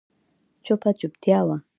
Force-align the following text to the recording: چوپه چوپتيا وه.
چوپه 0.65 0.89
چوپتيا 0.99 1.39
وه. 1.47 1.57